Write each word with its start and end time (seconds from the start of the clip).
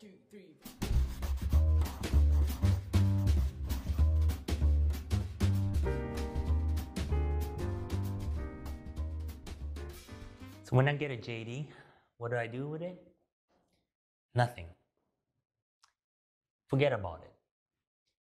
two, 0.00 0.06
three. 0.30 0.56
So 10.62 10.76
when 10.76 10.88
I 10.88 10.94
get 10.94 11.10
a 11.10 11.16
JD, 11.16 11.66
what 12.16 12.30
do 12.30 12.38
I 12.38 12.46
do 12.46 12.66
with 12.66 12.80
it? 12.80 12.96
Nothing. 14.34 14.66
Forget 16.68 16.92
about 16.94 17.20
it. 17.24 17.32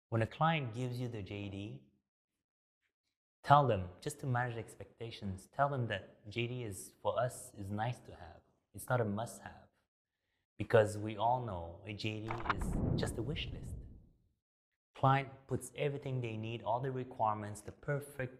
When 0.08 0.22
a 0.22 0.26
client 0.26 0.74
gives 0.74 0.98
you 0.98 1.06
the 1.06 1.18
JD, 1.18 1.78
tell 3.44 3.66
them 3.66 3.82
just 4.00 4.18
to 4.20 4.26
manage 4.26 4.56
expectations. 4.56 5.46
Tell 5.54 5.68
them 5.68 5.86
that 5.86 6.16
JD 6.30 6.66
is 6.66 6.90
for 7.00 7.16
us 7.20 7.52
is 7.56 7.70
nice 7.70 7.98
to 8.00 8.10
have. 8.10 8.40
It's 8.74 8.88
not 8.88 9.00
a 9.00 9.04
must-have 9.04 9.69
because 10.60 10.98
we 10.98 11.16
all 11.16 11.40
know 11.40 11.76
a 11.88 11.94
JD 11.94 12.26
is 12.54 13.00
just 13.00 13.16
a 13.16 13.22
wish 13.22 13.48
list. 13.50 13.76
Client 14.94 15.26
puts 15.48 15.72
everything 15.74 16.20
they 16.20 16.36
need, 16.36 16.60
all 16.66 16.80
the 16.80 16.90
requirements, 16.90 17.62
the 17.62 17.72
perfect 17.72 18.36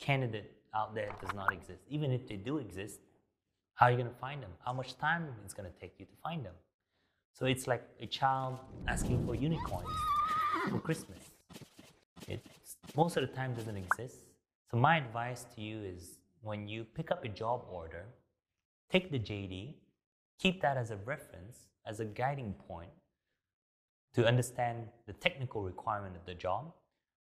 candidate 0.00 0.50
out 0.74 0.94
there 0.94 1.10
does 1.20 1.34
not 1.34 1.52
exist. 1.52 1.82
Even 1.90 2.10
if 2.10 2.26
they 2.26 2.36
do 2.36 2.56
exist, 2.56 3.00
how 3.74 3.84
are 3.84 3.90
you 3.90 3.98
going 3.98 4.08
to 4.08 4.18
find 4.18 4.42
them? 4.42 4.50
How 4.64 4.72
much 4.72 4.96
time 4.96 5.26
it's 5.44 5.52
going 5.52 5.70
to 5.70 5.78
take 5.78 5.92
you 5.98 6.06
to 6.06 6.16
find 6.22 6.42
them? 6.42 6.54
So 7.38 7.44
it's 7.44 7.66
like 7.66 7.86
a 8.00 8.06
child 8.06 8.58
asking 8.86 9.26
for 9.26 9.34
unicorns 9.34 9.94
for 10.70 10.80
Christmas. 10.80 11.18
It 12.26 12.40
most 12.96 13.18
of 13.18 13.28
the 13.28 13.34
time 13.36 13.52
doesn't 13.52 13.76
exist. 13.76 14.16
So 14.70 14.78
my 14.78 14.96
advice 14.96 15.44
to 15.54 15.60
you 15.60 15.82
is 15.82 16.16
when 16.40 16.66
you 16.66 16.84
pick 16.84 17.10
up 17.10 17.24
a 17.26 17.28
job 17.28 17.66
order, 17.70 18.06
take 18.90 19.10
the 19.10 19.18
JD, 19.18 19.74
keep 20.38 20.62
that 20.62 20.76
as 20.76 20.90
a 20.90 20.96
reference, 20.96 21.66
as 21.86 22.00
a 22.00 22.04
guiding 22.04 22.54
point 22.66 22.90
to 24.14 24.26
understand 24.26 24.88
the 25.06 25.12
technical 25.12 25.62
requirement 25.62 26.16
of 26.16 26.24
the 26.26 26.34
job, 26.34 26.72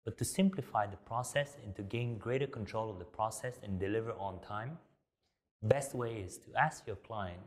but 0.05 0.17
to 0.19 0.25
simplify 0.25 0.87
the 0.87 0.97
process 0.97 1.57
and 1.65 1.75
to 1.77 1.83
gain 1.83 2.19
greater 2.19 2.47
control 2.47 2.91
of 2.91 2.99
the 2.99 3.05
process 3.05 3.59
and 3.63 3.79
deliver 3.79 4.13
on 4.13 4.41
time, 4.41 4.79
best 5.63 5.95
way 5.95 6.15
is 6.17 6.39
to 6.39 6.55
ask 6.57 6.87
your 6.87 6.97
client, 6.97 7.41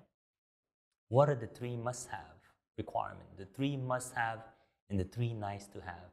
what 1.09 1.29
are 1.29 1.35
the 1.35 1.47
three 1.47 1.75
must-have 1.75 2.37
requirements, 2.77 3.33
the 3.37 3.45
three 3.45 3.77
must-have 3.77 4.39
and 4.89 4.99
the 4.99 5.05
three 5.05 5.33
nice-to-have? 5.33 6.11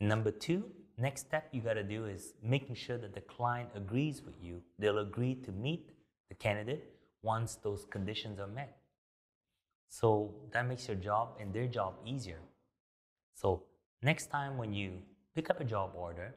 And 0.00 0.08
number 0.08 0.30
two, 0.30 0.64
next 0.96 1.26
step 1.26 1.48
you 1.52 1.60
got 1.60 1.74
to 1.74 1.82
do 1.82 2.06
is 2.06 2.34
making 2.42 2.76
sure 2.76 2.98
that 2.98 3.14
the 3.14 3.20
client 3.20 3.70
agrees 3.74 4.22
with 4.22 4.42
you. 4.42 4.62
They'll 4.78 4.98
agree 4.98 5.34
to 5.34 5.52
meet 5.52 5.90
the 6.28 6.34
candidate 6.34 6.97
once 7.22 7.56
those 7.56 7.84
conditions 7.90 8.38
are 8.38 8.46
met. 8.46 8.76
So 9.88 10.34
that 10.52 10.66
makes 10.66 10.86
your 10.86 10.96
job 10.96 11.36
and 11.40 11.52
their 11.52 11.66
job 11.66 11.94
easier. 12.04 12.40
So 13.34 13.62
next 14.02 14.26
time 14.30 14.58
when 14.58 14.72
you 14.72 14.92
pick 15.34 15.50
up 15.50 15.60
a 15.60 15.64
job 15.64 15.92
order, 15.94 16.34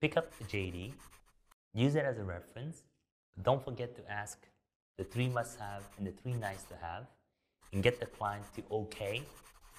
pick 0.00 0.16
up 0.16 0.36
the 0.38 0.44
JD, 0.44 0.92
use 1.74 1.94
it 1.94 2.04
as 2.04 2.18
a 2.18 2.24
reference, 2.24 2.82
don't 3.42 3.64
forget 3.64 3.94
to 3.96 4.10
ask 4.10 4.38
the 4.98 5.04
three 5.04 5.28
must 5.28 5.58
have 5.58 5.82
and 5.98 6.06
the 6.06 6.12
three 6.12 6.34
nice 6.34 6.64
to 6.64 6.74
have, 6.76 7.06
and 7.72 7.82
get 7.82 7.98
the 7.98 8.06
client 8.06 8.44
to 8.54 8.62
okay 8.70 9.22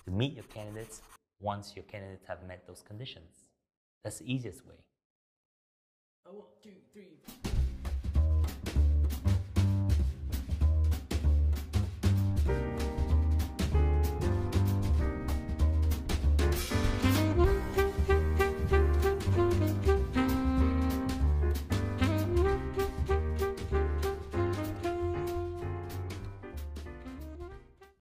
to 0.05 0.11
meet 0.11 0.33
your 0.33 0.45
candidates 0.45 1.01
once 1.39 1.73
your 1.75 1.83
candidates 1.85 2.25
have 2.27 2.43
met 2.47 2.65
those 2.67 2.81
conditions. 2.81 3.45
That's 4.03 4.19
the 4.19 4.33
easiest 4.33 4.65
way. 4.65 4.75
A 6.25 6.33
one, 6.33 6.47
two, 6.63 6.71
three. 6.91 7.62